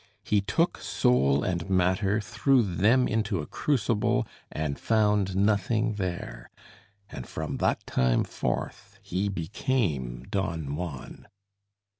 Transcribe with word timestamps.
He 0.23 0.41
took 0.41 0.79
soul 0.79 1.43
and 1.43 1.69
matter, 1.69 2.19
threw 2.19 2.63
them 2.63 3.07
into 3.07 3.39
a 3.39 3.45
crucible, 3.45 4.25
and 4.51 4.79
found 4.79 5.35
nothing 5.35 5.93
there, 5.93 6.49
and 7.11 7.27
from 7.27 7.57
that 7.57 7.85
time 7.85 8.23
forth 8.23 8.97
he 9.03 9.29
became 9.29 10.23
Don 10.31 10.75
Juan. 10.75 11.27